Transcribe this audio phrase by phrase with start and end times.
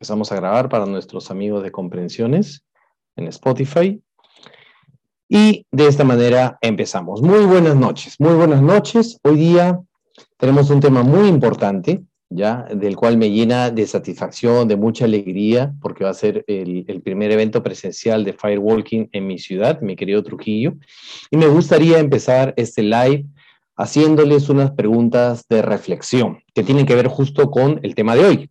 [0.00, 2.64] Empezamos a grabar para nuestros amigos de comprensiones
[3.16, 4.00] en Spotify.
[5.28, 7.20] Y de esta manera empezamos.
[7.20, 9.18] Muy buenas noches, muy buenas noches.
[9.22, 9.78] Hoy día
[10.38, 15.74] tenemos un tema muy importante, ya, del cual me llena de satisfacción, de mucha alegría,
[15.82, 20.22] porque va a ser el, primer evento presencial de Firewalking en mi ciudad, mi querido
[20.22, 20.76] Trujillo.
[21.30, 23.26] Y me gustaría empezar este live
[23.76, 28.50] haciéndoles unas preguntas de reflexión que tienen que ver justo con el tema de hoy.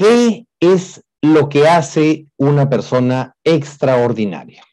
[0.00, 4.64] ¿Qué es lo que hace una persona extraordinaria?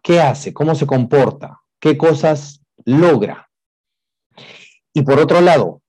[0.00, 0.54] ¿Qué hace?
[0.54, 1.60] ¿Cómo se comporta?
[1.80, 3.50] ¿Qué cosas logra?
[4.92, 5.82] Y por otro lado,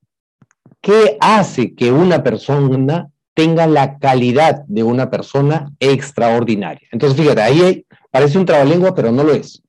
[0.80, 6.88] ¿qué hace que una persona tenga la calidad de una persona extraordinaria?
[6.90, 9.62] Entonces, fíjate, ahí parece un trabalengua, pero no lo es.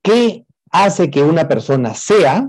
[0.00, 2.48] ¿Qué hace que una persona sea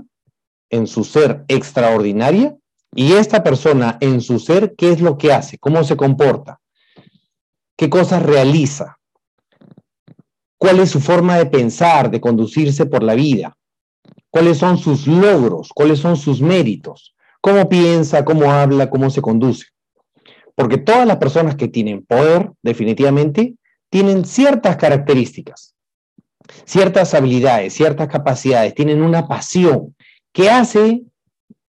[0.70, 2.56] en su ser extraordinaria
[2.96, 5.58] y esta persona en su ser, ¿qué es lo que hace?
[5.58, 6.60] ¿Cómo se comporta?
[7.76, 8.98] ¿Qué cosas realiza?
[10.58, 13.56] ¿Cuál es su forma de pensar, de conducirse por la vida?
[14.30, 15.70] ¿Cuáles son sus logros?
[15.74, 17.14] ¿Cuáles son sus méritos?
[17.40, 18.24] ¿Cómo piensa?
[18.24, 18.90] ¿Cómo habla?
[18.90, 19.66] ¿Cómo se conduce?
[20.54, 23.54] Porque todas las personas que tienen poder, definitivamente,
[23.90, 25.76] tienen ciertas características
[26.64, 29.94] ciertas habilidades, ciertas capacidades, tienen una pasión
[30.32, 31.02] que hace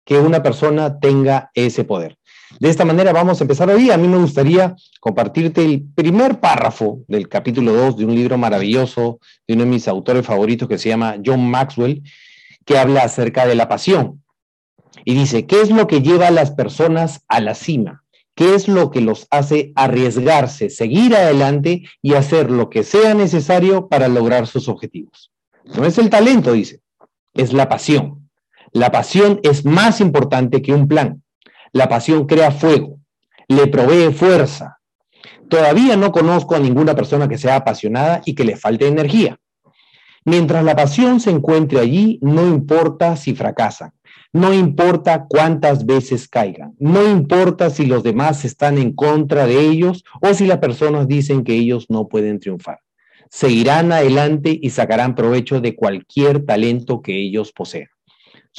[0.09, 2.17] que una persona tenga ese poder.
[2.61, 3.91] De esta manera vamos a empezar hoy.
[3.91, 9.21] A mí me gustaría compartirte el primer párrafo del capítulo 2 de un libro maravilloso
[9.47, 12.03] de uno de mis autores favoritos que se llama John Maxwell,
[12.65, 14.25] que habla acerca de la pasión.
[15.05, 18.03] Y dice, ¿qué es lo que lleva a las personas a la cima?
[18.35, 23.89] ¿Qué es lo que los hace arriesgarse, seguir adelante y hacer lo que sea necesario
[23.89, 25.33] para lograr sus objetivos?
[25.65, 26.81] No es el talento, dice,
[27.35, 28.28] es la pasión.
[28.73, 31.23] La pasión es más importante que un plan.
[31.73, 32.99] La pasión crea fuego,
[33.49, 34.79] le provee fuerza.
[35.49, 39.39] Todavía no conozco a ninguna persona que sea apasionada y que le falte energía.
[40.25, 43.93] Mientras la pasión se encuentre allí, no importa si fracasan,
[44.33, 50.05] no importa cuántas veces caigan, no importa si los demás están en contra de ellos
[50.21, 52.81] o si las personas dicen que ellos no pueden triunfar.
[53.31, 57.89] Seguirán adelante y sacarán provecho de cualquier talento que ellos posean.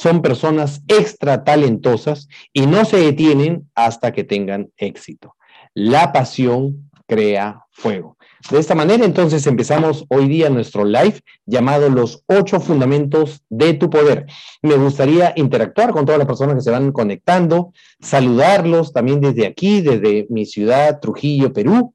[0.00, 5.36] Son personas extra talentosas y no se detienen hasta que tengan éxito.
[5.74, 8.16] La pasión crea fuego.
[8.50, 13.90] De esta manera, entonces, empezamos hoy día nuestro live llamado Los ocho fundamentos de tu
[13.90, 14.24] poder.
[14.62, 19.82] Me gustaría interactuar con todas las personas que se van conectando, saludarlos también desde aquí,
[19.82, 21.92] desde mi ciudad, Trujillo, Perú,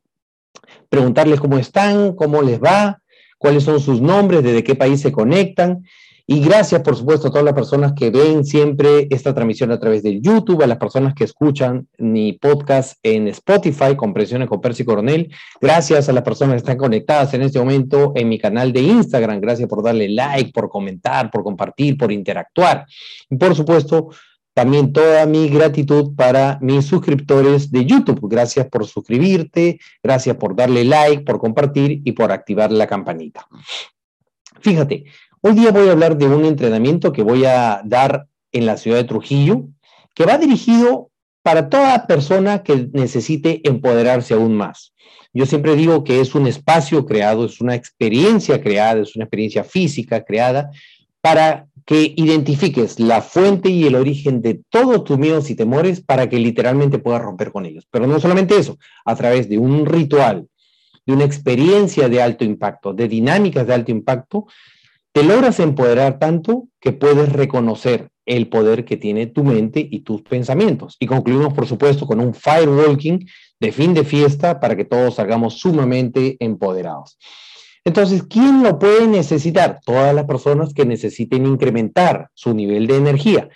[0.89, 3.01] preguntarles cómo están, cómo les va,
[3.39, 5.83] cuáles son sus nombres, desde qué país se conectan
[6.27, 10.01] y gracias, por supuesto, a todas las personas que ven siempre esta transmisión a través
[10.01, 15.31] del YouTube, a las personas que escuchan mi podcast en Spotify, Comprensiones con Percy Coronel.
[15.61, 19.39] Gracias a las personas que están conectadas en este momento en mi canal de Instagram.
[19.39, 22.87] Gracias por darle like, por comentar, por compartir, por interactuar.
[23.29, 24.09] Y por supuesto,
[24.55, 28.27] también toda mi gratitud para mis suscriptores de YouTube.
[28.27, 33.45] Gracias por suscribirte, gracias por darle like, por compartir y por activar la campanita.
[34.61, 35.03] Fíjate,
[35.47, 38.97] Hoy día voy a hablar de un entrenamiento que voy a dar en la ciudad
[38.97, 39.67] de Trujillo,
[40.15, 41.11] que va dirigido
[41.43, 44.95] para toda persona que necesite empoderarse aún más.
[45.33, 49.63] Yo siempre digo que es un espacio creado, es una experiencia creada, es una experiencia
[49.63, 50.71] física creada
[51.21, 56.27] para que identifiques la fuente y el origen de todos tus miedos y temores para
[56.27, 57.87] que literalmente puedas romper con ellos.
[57.91, 60.47] Pero no solamente eso, a través de un ritual,
[61.05, 64.47] de una experiencia de alto impacto, de dinámicas de alto impacto,
[65.15, 70.21] te logras empoderar tanto que puedes reconocer el poder que tiene tu mente y tus
[70.23, 70.97] pensamientos.
[70.99, 73.25] Y concluimos, por supuesto, con un firewalking
[73.57, 77.17] de fin de fiesta para que todos salgamos sumamente empoderados.
[77.85, 79.79] Entonces, ¿quién lo puede necesitar?
[79.85, 83.47] Todas las personas que necesiten incrementar su nivel de energía.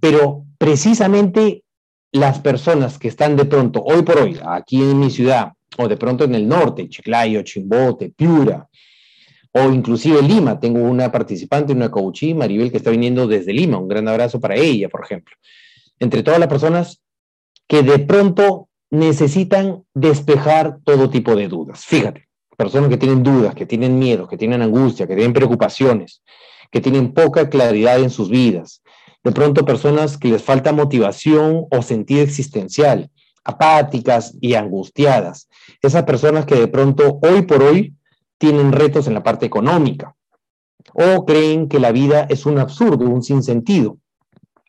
[0.00, 1.62] Pero precisamente
[2.10, 5.96] las personas que están de pronto, hoy por hoy, aquí en mi ciudad, o de
[5.96, 8.68] pronto en el norte, Chiclayo, Chimbote, Piura,
[9.52, 10.60] o inclusive Lima.
[10.60, 13.78] Tengo una participante, una coachí, Maribel, que está viniendo desde Lima.
[13.78, 15.34] Un gran abrazo para ella, por ejemplo.
[15.98, 17.00] Entre todas las personas
[17.66, 21.84] que de pronto necesitan despejar todo tipo de dudas.
[21.84, 26.22] Fíjate, personas que tienen dudas, que tienen miedos, que tienen angustia, que tienen preocupaciones,
[26.70, 28.82] que tienen poca claridad en sus vidas.
[29.22, 33.10] De pronto personas que les falta motivación o sentido existencial,
[33.44, 35.48] apáticas y angustiadas.
[35.82, 37.94] Esas personas que de pronto hoy por hoy
[38.38, 40.14] tienen retos en la parte económica
[40.94, 43.98] o creen que la vida es un absurdo, un sinsentido.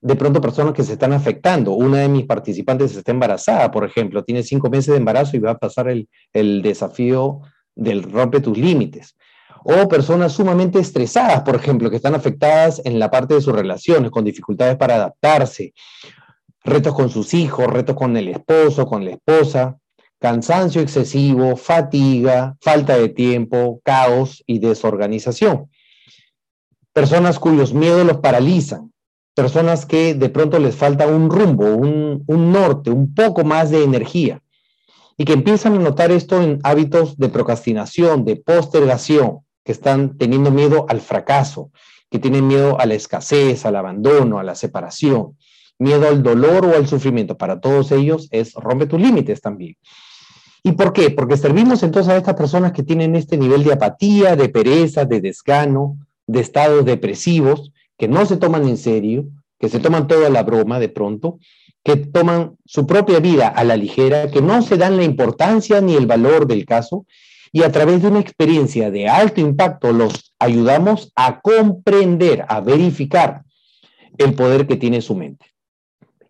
[0.01, 1.73] de pronto personas que se están afectando.
[1.73, 5.51] Una de mis participantes está embarazada, por ejemplo, tiene cinco meses de embarazo y va
[5.51, 7.41] a pasar el, el desafío
[7.75, 9.17] del rompe tus límites.
[9.65, 14.09] O personas sumamente estresadas, por ejemplo, que están afectadas en la parte de sus relaciones,
[14.09, 15.73] con dificultades para adaptarse,
[16.63, 19.78] retos con sus hijos, retos con el esposo, con la esposa,
[20.19, 25.69] cansancio excesivo, fatiga, falta de tiempo, caos y desorganización.
[26.93, 28.91] Personas cuyos miedos los paralizan,
[29.33, 34.41] personas que de pronto les falta un rumbo, un, norte, un poco más de energía,
[35.17, 40.51] y que empiezan a notar esto en hábitos de procrastinación, de postergación, que están teniendo
[40.51, 41.71] miedo al fracaso,
[42.09, 45.37] que tienen miedo a la escasez, al abandono, a la separación,
[45.77, 47.37] miedo al dolor o al sufrimiento.
[47.37, 49.75] Para todos ellos es rompe tus límites también.
[50.63, 51.09] ¿Y por qué?
[51.09, 55.21] Porque servimos entonces a estas personas que tienen este nivel de apatía, de pereza, de
[55.21, 55.97] desgano,
[56.27, 59.25] de estados depresivos, que no se toman en serio,
[59.59, 61.39] que se toman toda la broma de pronto,
[61.83, 65.95] que toman su propia vida a la ligera, que no se dan la importancia ni
[65.95, 67.05] el valor del caso,
[67.51, 73.43] y a través de una experiencia de alto impacto los ayudamos a comprender, a verificar
[74.17, 75.45] el poder que tiene su mente.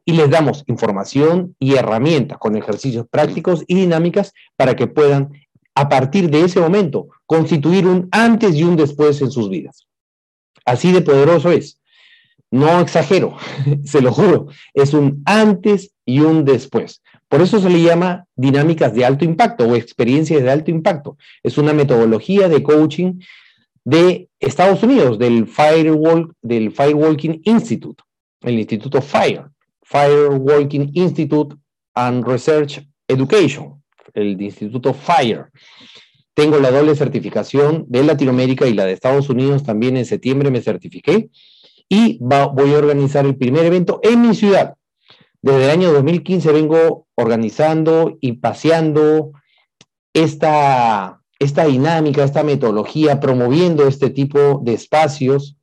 [0.09, 5.33] Y les damos información y herramientas con ejercicios prácticos y dinámicas para que puedan,
[5.75, 9.85] a partir de ese momento, constituir un antes y un después en sus vidas.
[10.65, 11.79] Así de poderoso es.
[12.49, 13.37] No exagero,
[13.83, 14.47] se lo juro.
[14.73, 17.03] Es un antes y un después.
[17.27, 21.19] Por eso se le llama dinámicas de alto impacto o experiencias de alto impacto.
[21.43, 23.19] Es una metodología de coaching
[23.85, 28.03] de Estados Unidos, del, Firewall, del Firewalking Institute,
[28.41, 29.45] el Instituto FIRE,
[29.89, 31.55] Firewalking Institute
[31.95, 33.83] and Research Education,
[34.13, 35.45] el Instituto FIRE.
[36.33, 40.61] Tengo la doble certificación de Latinoamérica y la de Estados Unidos también en septiembre me
[40.61, 41.29] certifiqué
[41.89, 44.75] y voy a organizar el primer evento en mi ciudad.
[45.41, 49.31] Desde el año 2015 vengo organizando y paseando
[50.13, 55.57] esta, esta dinámica, esta metodología, promoviendo este tipo de espacios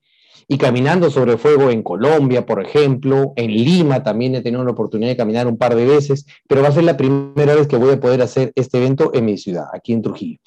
[0.48, 5.10] y caminando sobre fuego en Colombia, por ejemplo, en Lima también he tenido la oportunidad
[5.10, 7.94] de caminar un par de veces, pero va a ser la primera vez que voy
[7.94, 10.38] a poder hacer este evento en mi ciudad, aquí en Trujillo.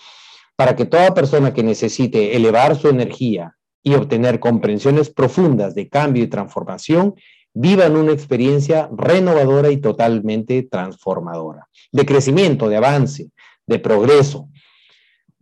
[0.55, 6.23] Para que toda persona que necesite elevar su energía y obtener comprensiones profundas de cambio
[6.23, 7.15] y transformación,
[7.53, 13.31] vivan una experiencia renovadora y totalmente transformadora, de crecimiento, de avance,
[13.67, 14.49] de progreso,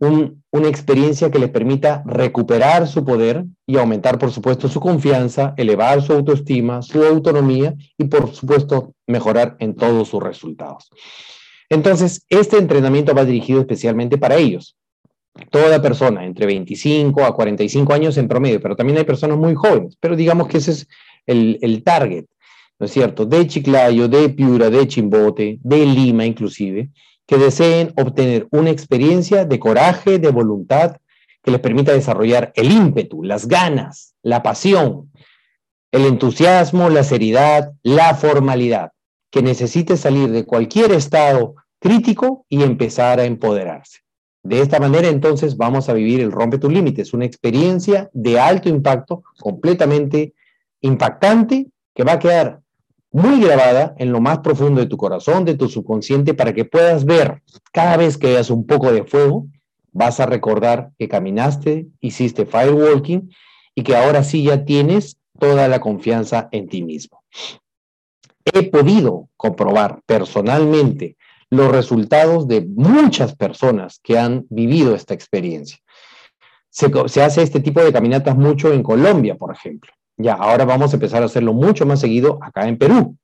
[0.00, 6.02] una experiencia que les permita recuperar su poder y aumentar, por supuesto, su confianza, elevar
[6.02, 10.90] su autoestima, su autonomía y, por supuesto, mejorar en todos sus resultados.
[11.68, 14.76] Entonces, este entrenamiento va dirigido especialmente para ellos,
[15.50, 19.96] toda persona entre 25 a 45 años en promedio, pero también hay personas muy jóvenes,
[20.00, 20.88] pero digamos que ese es
[21.26, 22.24] el, el target,
[22.78, 23.26] ¿no es cierto?
[23.26, 26.90] De Chiclayo, de Piura, de Chimbote, de Lima inclusive,
[27.28, 30.96] que deseen obtener una experiencia de coraje, de voluntad,
[31.42, 35.12] que les permita desarrollar el ímpetu, las ganas, la pasión,
[35.92, 38.92] el entusiasmo, la seriedad, la formalidad,
[39.30, 43.98] que necesite salir de cualquier estado crítico y empezar a empoderarse.
[44.42, 48.70] De esta manera, entonces, vamos a vivir el Rompe tus Límites, una experiencia de alto
[48.70, 50.32] impacto, completamente
[50.80, 52.60] impactante, que va a quedar
[53.18, 57.04] muy grabada en lo más profundo de tu corazón, de tu subconsciente, para que puedas
[57.04, 59.46] ver cada vez que veas un poco de fuego,
[59.92, 63.30] vas a recordar que caminaste, hiciste firewalking
[63.74, 67.22] y que ahora sí ya tienes toda la confianza en ti mismo.
[68.44, 71.16] He podido comprobar personalmente
[71.50, 75.78] los resultados de muchas personas que han vivido esta experiencia.
[76.70, 76.86] Se,
[77.22, 79.90] hace este tipo de caminatas mucho en Colombia, por ejemplo.
[80.18, 83.16] Ya, ahora vamos a empezar a hacerlo mucho más seguido acá en Perú.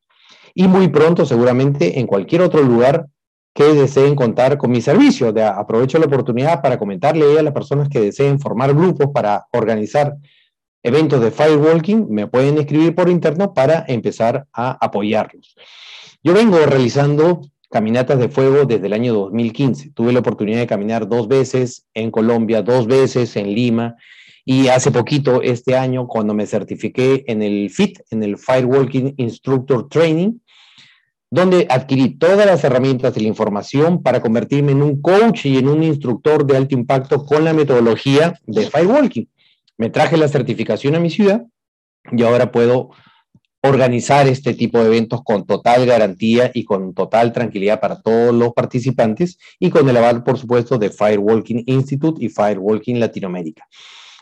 [0.55, 3.07] Y muy pronto, seguramente, en cualquier otro lugar
[3.53, 5.33] que deseen contar con mi servicio.
[5.33, 10.17] De, aprovecho la oportunidad para comentarle a las personas que deseen formar grupos para organizar
[10.85, 15.57] eventos de firewalking, me pueden escribir por internet para empezar a apoyarlos.
[16.23, 19.91] Yo vengo realizando caminatas de fuego desde el año 2015.
[19.91, 23.97] Tuve la oportunidad de caminar dos veces en Colombia, dos veces en Lima
[24.45, 29.89] y hace poquito, este año, cuando me certifiqué en el FIT, en el Firewalking Instructor
[29.89, 30.39] Training,
[31.31, 35.69] donde adquirí todas las herramientas de la información para convertirme en un coach y en
[35.69, 39.29] un instructor de alto impacto con la metodología de Firewalking.
[39.79, 41.45] Me traje la certificación a mi ciudad
[42.13, 42.91] y ahora puedo
[43.63, 48.53] organizar este tipo de eventos con total garantía y con total tranquilidad para todos los
[48.53, 53.67] participantes y con el aval, por supuesto, de Firewalking Institute y Firewalking Latinoamérica.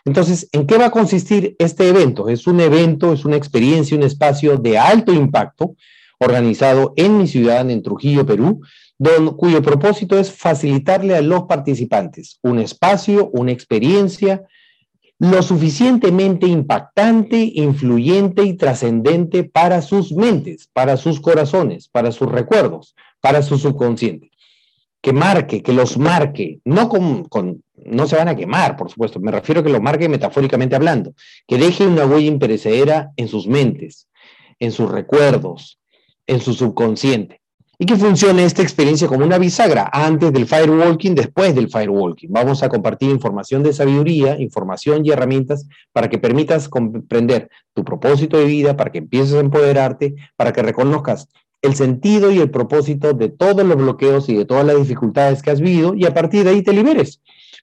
[0.04, 2.28] Entonces, ¿en qué va a consistir este evento?
[2.28, 5.76] Es un evento, es una experiencia, un espacio de alto impacto
[6.18, 8.60] organizado en mi ciudad, en Trujillo, Perú,
[9.36, 14.46] cuyo propósito es facilitarle a los participantes un espacio, una experiencia
[15.18, 22.96] lo suficientemente impactante, influyente y trascendente para sus mentes, para sus corazones, para sus recuerdos,
[23.20, 24.32] para su subconsciente.
[25.00, 29.30] Que marque, que los marque, no con, no se van a quemar, por supuesto, me
[29.30, 31.14] refiero a que los marque metafóricamente hablando,
[31.46, 34.08] que deje una huella imperecedera en sus mentes,
[34.58, 35.78] en sus recuerdos,
[36.26, 37.40] en su subconsciente.
[37.78, 42.30] Y que funcione esta experiencia como una bisagra antes del firewalking, después del firewalking.
[42.30, 48.38] Vamos a compartir información de sabiduría, información y herramientas para que permitas comprender tu propósito
[48.38, 51.28] de vida, para que empieces a empoderarte, para que reconozcas
[51.62, 55.50] el sentido y el propósito de todos los bloqueos y de todas las dificultades que
[55.50, 57.20] has vivido y a partir de ahí te liberes,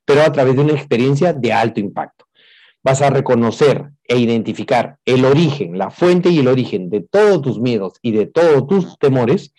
[0.10, 2.26] pero a través de una experiencia de alto impacto
[2.84, 7.60] vas a reconocer e identificar el origen, la fuente y el origen de todos tus
[7.60, 9.54] miedos y de todos tus temores,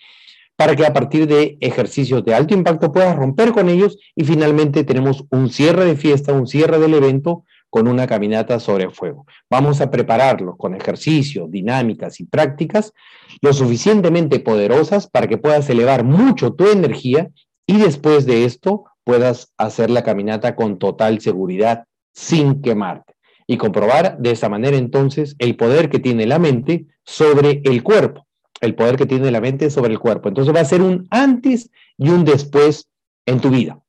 [0.56, 4.82] para que a partir de ejercicios de alto impacto puedas romper con ellos y finalmente
[4.82, 9.26] tenemos un cierre de fiesta, un cierre del evento con una caminata sobre fuego.
[9.48, 12.92] Vamos a prepararlo con ejercicios, dinámicas y prácticas
[13.40, 17.30] lo suficientemente poderosas para que puedas elevar mucho tu energía
[17.68, 23.14] y después de esto puedas hacer la caminata con total seguridad sin quemarte
[23.46, 28.26] y comprobar de esa manera entonces el poder que tiene la mente sobre el cuerpo,
[28.60, 30.28] el poder que tiene la mente sobre el cuerpo.
[30.28, 32.88] Entonces va a ser un antes y un después
[33.26, 33.80] en tu vida.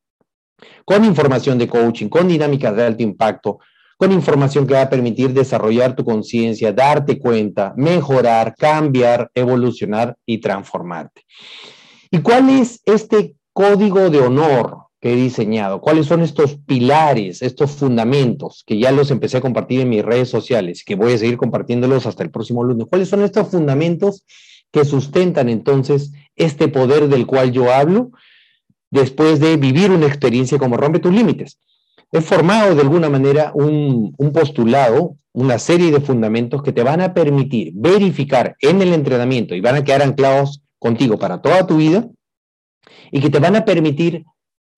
[0.85, 3.59] Con información de coaching, con dinámicas de alto impacto,
[3.97, 10.39] con información que va a permitir desarrollar tu conciencia, darte cuenta, mejorar, cambiar, evolucionar y
[10.39, 11.21] transformarte.
[12.09, 18.63] ¿Y cuál es este código de honor he diseñado, cuáles son estos pilares, estos fundamentos,
[18.67, 22.05] que ya los empecé a compartir en mis redes sociales, que voy a seguir compartiéndolos
[22.05, 22.85] hasta el próximo lunes.
[22.87, 24.23] ¿Cuáles son estos fundamentos
[24.71, 28.11] que sustentan entonces este poder del cual yo hablo
[28.91, 31.57] después de vivir una experiencia como rompe tus límites?
[32.11, 37.01] He formado de alguna manera un, un postulado, una serie de fundamentos que te van
[37.01, 41.77] a permitir verificar en el entrenamiento y van a quedar anclados contigo para toda tu
[41.77, 42.07] vida
[43.11, 44.25] y que te van a permitir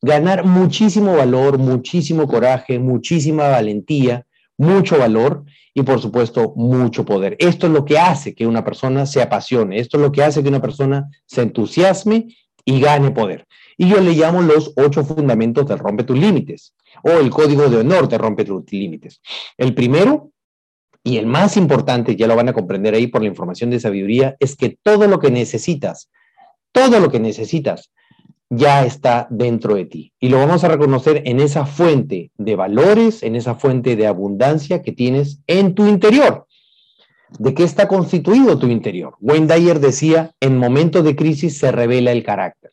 [0.04, 7.38] ganar muchísimo valor, muchísimo coraje, muchísima valentía, mucho valor y por supuesto mucho poder.
[7.40, 10.44] Esto es lo que hace que una persona se apasione, esto es lo que hace
[10.44, 12.28] que una persona se entusiasme
[12.66, 13.48] y gane poder.
[13.78, 17.78] Y yo le llamo los ocho fundamentos de rompe tus límites o el código de
[17.78, 19.22] honor de rompe tus límites.
[19.58, 20.32] El primero
[21.02, 24.36] y el más importante, ya lo van a comprender ahí por la información de sabiduría,
[24.40, 26.10] es que todo lo que necesitas,
[26.74, 27.92] todo lo que necesitas
[28.56, 30.14] ya está dentro de ti.
[30.20, 34.82] Y lo vamos a reconocer en esa fuente de valores, en esa fuente de abundancia
[34.82, 36.48] que tienes en tu interior.
[37.40, 39.16] ¿De qué está constituido tu interior?
[39.20, 39.48] Wayne
[39.80, 42.72] decía, en momentos de crisis se revela el carácter.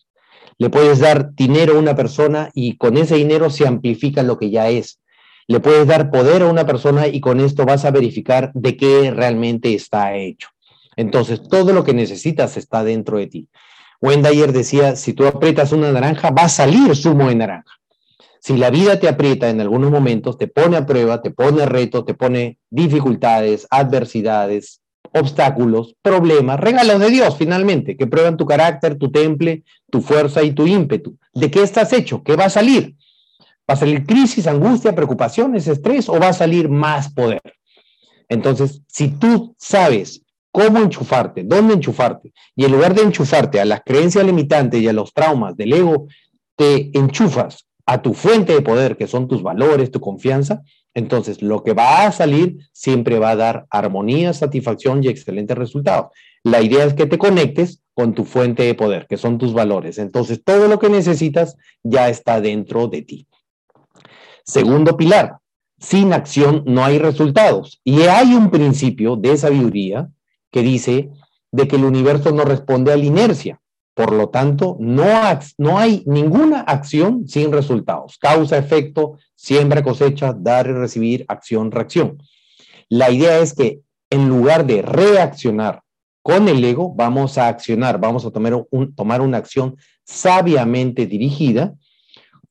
[0.58, 4.50] Le puedes dar dinero a una persona y con ese dinero se amplifica lo que
[4.50, 5.00] ya es.
[5.46, 9.10] Le puedes dar poder a una persona y con esto vas a verificar de qué
[9.10, 10.49] realmente está hecho.
[10.96, 13.49] Entonces, todo lo que necesitas está dentro de ti.
[14.00, 17.75] Wendayer decía, si tú aprietas una naranja, va a salir zumo de naranja.
[18.40, 22.04] Si la vida te aprieta en algunos momentos, te pone a prueba, te pone reto,
[22.04, 24.80] te pone dificultades, adversidades,
[25.12, 30.52] obstáculos, problemas, regalos de Dios finalmente, que prueban tu carácter, tu temple, tu fuerza y
[30.52, 31.19] tu ímpetu.
[31.35, 32.23] ¿De qué estás hecho?
[32.23, 32.97] ¿Qué va a salir?
[33.69, 37.42] ¿Va a salir crisis, angustia, preocupaciones, estrés o va a salir más poder?
[38.28, 42.33] Entonces, si tú sabes cómo enchufarte, dónde enchufarte.
[42.57, 46.07] Y en lugar de enchufarte a las creencias limitantes y a los traumas del ego,
[46.57, 50.62] te enchufas a tu fuente de poder, que son tus valores, tu confianza,
[50.95, 56.11] entonces lo que va a salir siempre va a dar armonía, satisfacción y excelentes resultados.
[56.42, 59.99] La idea es que te conectes con tu fuente de poder, que son tus valores.
[59.99, 63.26] Entonces todo lo que necesitas ya está dentro de ti.
[64.45, 65.38] Segundo pilar,
[65.78, 67.80] sin acción no hay resultados.
[67.85, 70.09] Y hay un principio de sabiduría
[70.50, 71.11] que dice
[71.52, 73.61] de que el universo no responde a la inercia.
[73.95, 75.04] Por lo tanto, no,
[75.59, 78.19] no hay ninguna acción sin resultados.
[78.19, 82.23] Causa, efecto, siembra, cosecha, dar y recibir, acción, reacción.
[82.88, 83.80] La idea es que
[84.11, 85.83] en lugar de reaccionar
[86.23, 88.64] con el ego, vamos a accionar, vamos a tomar,
[88.95, 91.75] tomar una acción sabiamente dirigida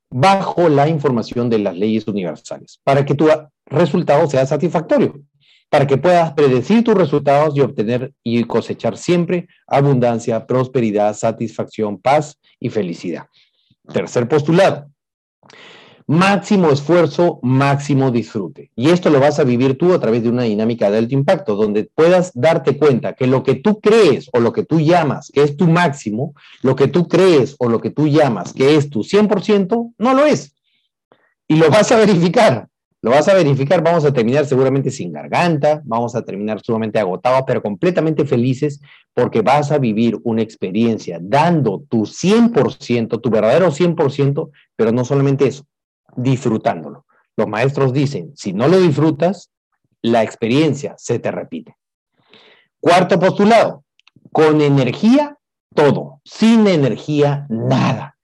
[0.09, 3.27] bajo la información de las leyes universales para que tu
[3.67, 5.21] resultado sea satisfactorio
[5.69, 12.39] para que puedas predecir tus resultados y obtener y cosechar siempre abundancia, prosperidad, satisfacción, paz
[12.59, 13.27] y felicidad.
[13.93, 14.87] Tercer postulado.
[16.07, 18.71] máximo esfuerzo, máximo disfrute.
[18.75, 21.55] Y esto lo vas a vivir tú a través de una dinámica de alto impacto,
[21.55, 25.43] donde puedas darte cuenta que lo que tú crees o lo que tú llamas que
[25.43, 26.33] es tu máximo,
[26.63, 30.25] lo que tú crees o lo que tú llamas que es tu 100%, no lo
[30.25, 30.55] es.
[31.47, 32.69] Y lo vas a verificar.
[33.01, 37.43] Lo vas a verificar, vamos a terminar seguramente sin garganta, vamos a terminar sumamente agotados,
[37.47, 38.81] pero completamente felices
[39.13, 45.47] porque vas a vivir una experiencia dando tu 100%, tu verdadero 100%, pero no solamente
[45.47, 45.63] eso,
[46.17, 47.05] disfrutándolo.
[47.37, 49.49] Los maestros dicen, si no lo disfrutas,
[50.01, 51.77] la experiencia se te repite.
[52.81, 53.85] Cuarto postulado,
[54.33, 55.37] con energía,
[55.73, 58.17] todo, sin energía, nada.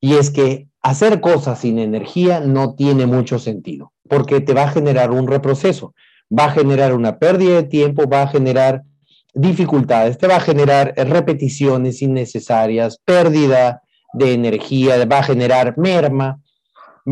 [0.00, 4.70] Y es que hacer cosas sin energía no tiene mucho sentido porque te va a
[4.70, 5.94] generar un reproceso,
[6.36, 8.82] va a generar una pérdida de tiempo, va a generar
[9.34, 13.82] dificultades, te va a generar repeticiones innecesarias, pérdida
[14.12, 16.40] de energía, va a generar merma,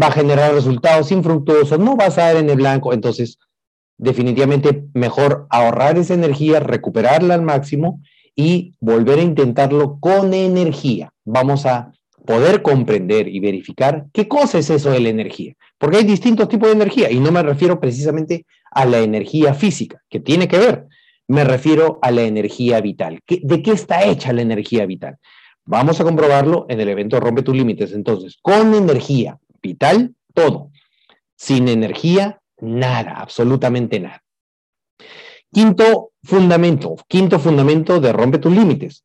[0.01, 3.39] va a generar resultados infructuosos, no vas a dar en el blanco, entonces
[3.99, 8.01] definitivamente mejor ahorrar esa energía, recuperarla al máximo
[8.35, 11.13] y volver a intentarlo con energía.
[11.25, 11.93] Vamos a
[12.25, 15.55] poder comprender y verificar qué cosa es eso de la energía.
[15.79, 20.03] Porque hay distintos tipos de energía y no me refiero precisamente a la energía física,
[20.09, 20.87] que tiene que ver.
[21.29, 23.21] Me refiero a la energía vital.
[23.27, 25.19] ¿De qué está hecha la energía vital?
[25.65, 27.93] Vamos a comprobarlo en el evento Rompe tus límites.
[27.93, 30.71] Entonces, con energía vital, todo.
[31.37, 34.23] Sin energía, nada, absolutamente nada.
[35.53, 39.05] Quinto fundamento, quinto fundamento de Rompe tus límites.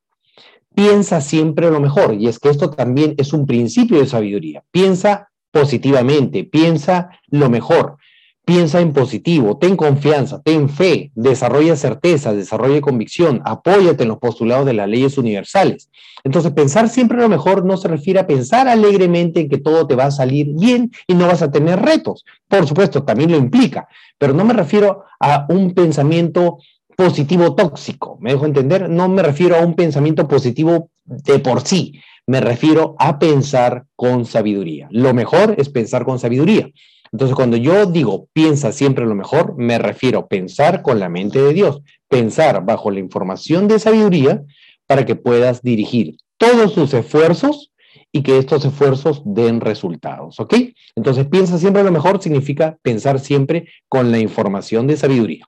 [0.77, 2.13] Piensa siempre lo mejor.
[2.13, 4.63] Y es que esto también es un principio de sabiduría.
[4.69, 7.97] Piensa positivamente, piensa lo mejor,
[8.45, 14.67] piensa en positivo, ten confianza, ten fe, desarrolla certeza, desarrolla convicción, apóyate en los postulados
[14.67, 15.89] de las leyes universales.
[16.23, 19.95] Entonces, pensar siempre lo mejor no se refiere a pensar alegremente en que todo te
[19.95, 22.23] va a salir bien y no vas a tener retos.
[22.47, 23.87] Por supuesto, también lo implica,
[24.19, 26.59] pero no me refiero a un pensamiento
[26.97, 28.89] positivo tóxico, ¿me dejo entender?
[28.89, 34.25] No me refiero a un pensamiento positivo de por sí, me refiero a pensar con
[34.25, 34.87] sabiduría.
[34.89, 36.71] Lo mejor es pensar con sabiduría.
[37.11, 41.39] Entonces, cuando yo digo piensa siempre lo mejor, me refiero a pensar con la mente
[41.39, 44.43] de Dios, pensar bajo la información de sabiduría
[44.87, 47.71] para que puedas dirigir todos tus esfuerzos
[48.11, 50.55] y que estos esfuerzos den resultados, ¿ok?
[50.95, 55.45] Entonces, piensa siempre lo mejor significa pensar siempre con la información de sabiduría.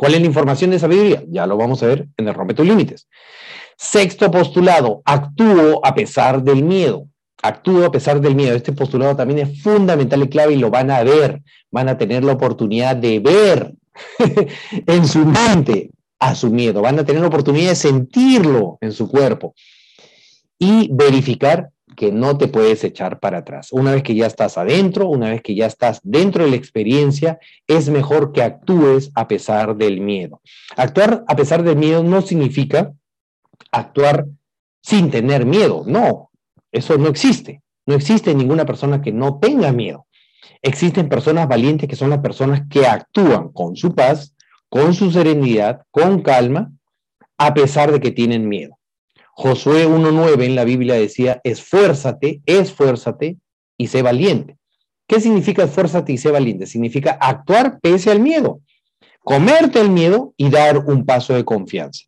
[0.00, 1.22] ¿Cuál es la información de sabiduría?
[1.28, 3.06] Ya lo vamos a ver en el Rompe tus Límites.
[3.76, 7.06] Sexto postulado, actúo a pesar del miedo.
[7.42, 8.56] Actúo a pesar del miedo.
[8.56, 11.42] Este postulado también es fundamental y clave y lo van a ver.
[11.70, 13.74] Van a tener la oportunidad de ver
[14.86, 16.80] en su mente a su miedo.
[16.80, 19.54] Van a tener la oportunidad de sentirlo en su cuerpo
[20.58, 23.72] y verificar que no te puedes echar para atrás.
[23.72, 27.38] Una vez que ya estás adentro, una vez que ya estás dentro de la experiencia,
[27.66, 30.40] es mejor que actúes a pesar del miedo.
[30.76, 32.92] Actuar a pesar del miedo no significa
[33.70, 34.26] actuar
[34.82, 35.84] sin tener miedo.
[35.86, 36.30] No,
[36.72, 37.62] eso no existe.
[37.86, 40.06] No existe ninguna persona que no tenga miedo.
[40.62, 44.34] Existen personas valientes que son las personas que actúan con su paz,
[44.68, 46.70] con su serenidad, con calma,
[47.38, 48.79] a pesar de que tienen miedo.
[49.42, 53.38] Josué 1.9 en la Biblia decía, esfuérzate, esfuérzate
[53.78, 54.58] y sé valiente.
[55.06, 56.66] ¿Qué significa esfuérzate y sé valiente?
[56.66, 58.60] Significa actuar pese al miedo,
[59.20, 62.04] comerte el miedo y dar un paso de confianza.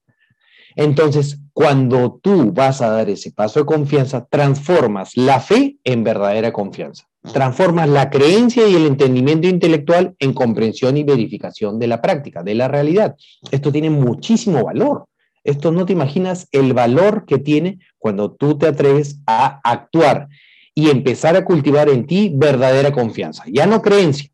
[0.77, 6.53] Entonces, cuando tú vas a dar ese paso de confianza, transformas la fe en verdadera
[6.53, 7.09] confianza.
[7.33, 12.57] Transformas la creencia y el entendimiento intelectual en comprensión y verificación de la práctica, de
[12.57, 13.16] la realidad.
[13.51, 15.07] Esto tiene muchísimo valor.
[15.44, 20.28] Esto no te imaginas el valor que tiene cuando tú te atreves a actuar
[20.74, 23.44] y empezar a cultivar en ti verdadera confianza.
[23.46, 24.31] Ya no creencia,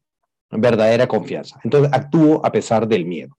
[0.50, 1.58] verdadera confianza.
[1.64, 3.36] Entonces actúo a pesar del miedo.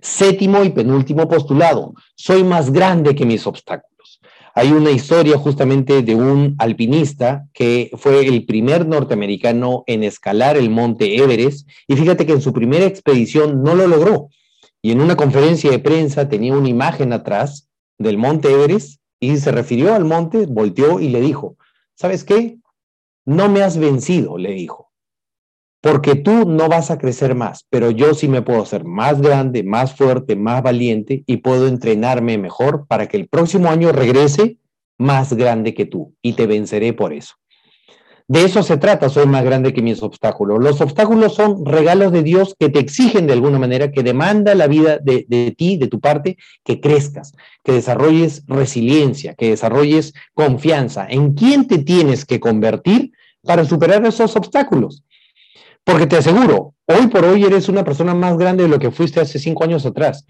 [0.00, 4.20] Séptimo y penúltimo postulado, soy más grande que mis obstáculos.
[4.54, 10.68] Hay una historia justamente de un alpinista que fue el primer norteamericano en escalar el
[10.68, 14.28] monte Everest y fíjate que en su primera expedición no lo logró.
[14.82, 19.52] Y en una conferencia de prensa tenía una imagen atrás del monte Everest y se
[19.52, 21.56] refirió al monte, volteó y le dijo,
[21.94, 22.58] ¿sabes qué?
[23.24, 24.92] No me has vencido, le dijo
[25.82, 29.64] porque tú no vas a crecer más, pero yo sí me puedo hacer más grande,
[29.64, 34.58] más fuerte, más valiente y puedo entrenarme mejor para que el próximo año regrese
[34.96, 37.34] más grande que tú y te venceré por eso.
[38.28, 40.62] De eso se trata, soy más grande que mis obstáculos.
[40.62, 44.66] Los obstáculos son regalos de Dios que te exigen de alguna manera, que demanda la
[44.66, 47.32] vida de, de, ti, de tu parte, que crezcas,
[47.62, 51.06] que desarrolles resiliencia, que desarrolles confianza.
[51.08, 55.02] ¿En quién te tienes que convertir para superar esos obstáculos.
[55.84, 59.20] Porque te aseguro, hoy por hoy eres una persona más grande de lo que fuiste
[59.20, 60.24] hace cinco años atrás.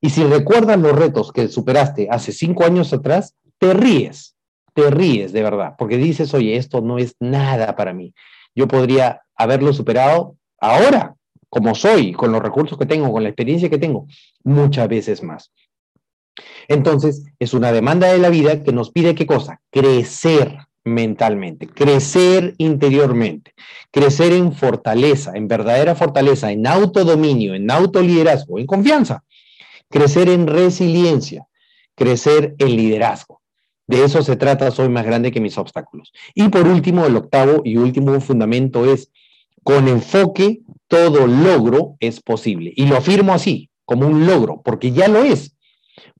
[0.00, 4.36] Y si recuerdas los retos que superaste hace cinco años atrás, te ríes,
[4.78, 8.14] te ríes de verdad, porque dices, oye, esto no es nada para mí.
[8.54, 11.16] Yo podría haberlo superado ahora,
[11.48, 14.06] como soy, con los recursos que tengo, con la experiencia que tengo,
[14.44, 15.50] muchas veces más.
[16.68, 19.60] Entonces, es una demanda de la vida que nos pide qué cosa?
[19.72, 23.54] Crecer mentalmente, crecer interiormente,
[23.90, 29.24] crecer en fortaleza, en verdadera fortaleza, en autodominio, en autoliderazgo, en confianza,
[29.90, 31.48] crecer en resiliencia,
[31.96, 33.37] crecer en liderazgo.
[33.88, 36.12] De eso se trata, soy más grande que mis obstáculos.
[36.34, 39.10] Y por último, el octavo y último fundamento es,
[39.64, 42.72] con enfoque, todo logro es posible.
[42.76, 45.56] Y lo afirmo así, como un logro, porque ya lo es.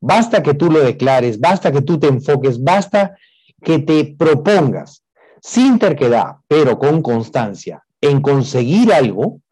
[0.00, 3.16] Basta que tú lo declares, basta que tú te enfoques, basta
[3.62, 5.04] que te propongas
[5.42, 9.42] sin terquedad, pero con constancia, en conseguir algo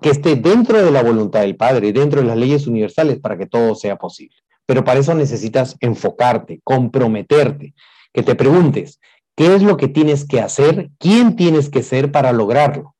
[0.00, 3.46] que esté dentro de la voluntad del Padre, dentro de las leyes universales para que
[3.46, 4.36] todo sea posible.
[4.66, 7.74] Pero para eso necesitas enfocarte, comprometerte,
[8.12, 9.00] que te preguntes,
[9.36, 10.90] ¿qué es lo que tienes que hacer?
[10.98, 12.94] ¿Quién tienes que ser para lograrlo?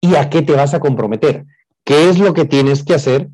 [0.00, 1.44] ¿Y a qué te vas a comprometer?
[1.84, 3.28] ¿Qué es lo que tienes que hacer?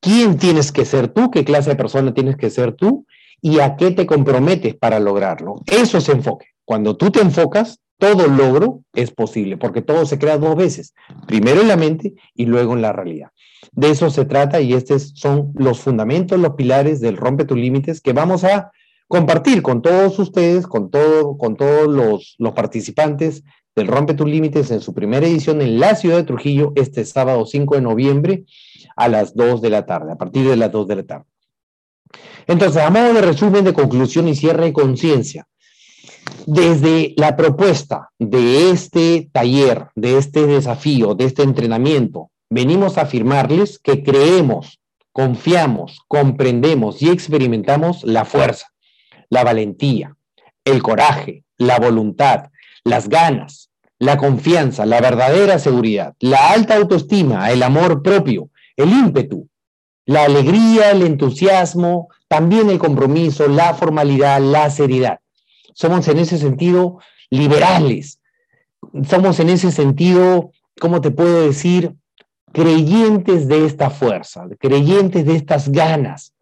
[0.00, 1.30] ¿Quién tienes que ser tú?
[1.30, 3.06] ¿Qué clase de persona tienes que ser tú?
[3.40, 5.62] ¿Y a qué te comprometes para lograrlo?
[5.66, 6.48] Eso es enfoque.
[6.64, 10.94] Cuando tú te enfocas, todo logro es posible, porque todo se crea dos veces,
[11.26, 13.30] primero en la mente y luego en la realidad.
[13.72, 18.00] De eso se trata y estos son los fundamentos, los pilares del Rompe tus Límites
[18.00, 18.70] que vamos a
[19.08, 24.80] compartir con todos ustedes, con, todo, con todos los, participantes del Rompe tus Límites en
[24.80, 28.44] su primera edición en la ciudad de Trujillo este sábado 5 de noviembre
[28.96, 31.26] a las 2 de la tarde, a partir de las 2 de la tarde.
[32.46, 35.46] Entonces, a modo de resumen, de conclusión y cierre de conciencia,
[36.46, 43.78] desde la propuesta de este taller, de este desafío, de este entrenamiento, venimos a afirmarles
[43.78, 44.80] que creemos,
[45.12, 48.68] confiamos, comprendemos y experimentamos la fuerza,
[49.28, 50.16] la valentía,
[50.64, 52.50] el coraje, la voluntad,
[52.84, 59.48] las ganas, la confianza, la verdadera seguridad, la alta autoestima, el amor propio, el ímpetu,
[60.04, 65.18] la alegría, el entusiasmo, también el compromiso, la formalidad, la seriedad.
[65.76, 68.18] Somos en ese sentido liberales.
[69.06, 71.94] Somos en ese sentido, ¿cómo te puedo decir?
[72.50, 76.32] Creyentes de esta fuerza, creyentes de estas ganas,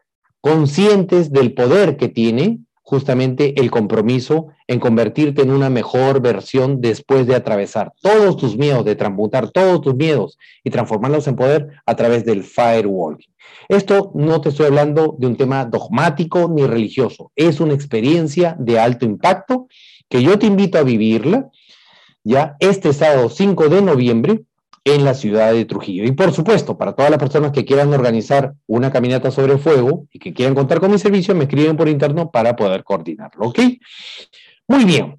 [0.41, 7.27] conscientes del poder que tiene justamente el compromiso en convertirte en una mejor versión después
[7.27, 11.97] de atravesar todos tus miedos, de transmutar todos tus miedos y transformarlos en poder a
[11.97, 13.33] través del firewalking.
[13.69, 18.79] Esto no te estoy hablando de un tema dogmático ni religioso, es una experiencia de
[18.79, 19.67] alto impacto
[20.11, 21.51] que yo te invito a vivirla
[22.23, 24.43] ya este sábado 5 de noviembre
[24.85, 26.05] en la ciudad de Trujillo.
[26.05, 30.19] Y por supuesto, para todas las personas que quieran organizar una caminata sobre fuego y
[30.19, 33.59] que quieran contar con mi servicio, me escriben por interno para poder coordinarlo, ¿ok?
[34.69, 35.19] Muy bien.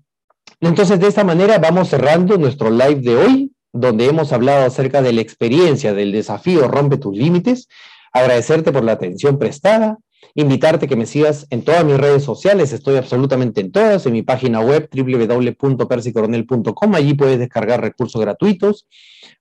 [0.61, 5.13] Entonces, de esta manera vamos cerrando nuestro live de hoy, donde hemos hablado acerca de
[5.13, 7.67] la experiencia del desafío Rompe tus límites.
[8.13, 9.97] Agradecerte por la atención prestada,
[10.33, 14.23] invitarte que me sigas en todas mis redes sociales, estoy absolutamente en todas, en mi
[14.23, 18.87] página web www.persicoronel.com, allí puedes descargar recursos gratuitos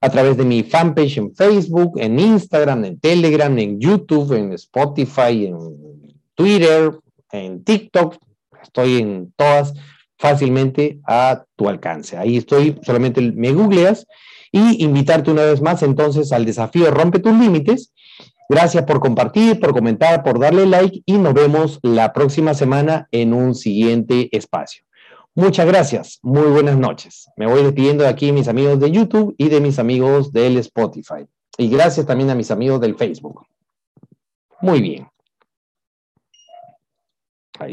[0.01, 5.47] a través de mi fanpage en Facebook, en Instagram, en Telegram, en YouTube, en Spotify,
[5.47, 5.59] en
[6.35, 6.93] Twitter,
[7.33, 8.17] en TikTok,
[8.63, 9.75] estoy en todas
[10.19, 12.17] fácilmente a tu alcance.
[12.17, 14.07] Ahí estoy, solamente me googleas
[14.53, 17.93] y invitarte una vez más entonces al desafío Rompe tus límites
[18.49, 23.33] Gracias por compartir, por comentar, por darle like y nos vemos la próxima semana en
[23.33, 24.85] un siguiente espacio.
[25.35, 27.29] Muchas gracias, muy buenas noches.
[27.37, 31.27] Me voy despidiendo de aquí mis amigos de YouTube y de mis amigos del Spotify.
[31.59, 33.47] Y gracias también a mis amigos del Facebook.
[34.61, 35.09] Muy bien.
[37.59, 37.73] Ahí